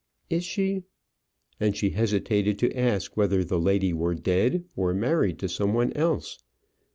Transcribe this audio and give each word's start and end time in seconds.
"Is 0.31 0.43
she?" 0.43 0.81
And 1.59 1.77
she 1.77 1.91
hesitated 1.91 2.57
to 2.57 2.75
ask 2.75 3.15
whether 3.15 3.43
the 3.43 3.59
lady 3.59 3.93
were 3.93 4.15
dead, 4.15 4.65
or 4.75 4.95
married 4.95 5.37
to 5.37 5.47
some 5.47 5.75
one 5.75 5.93
else. 5.93 6.39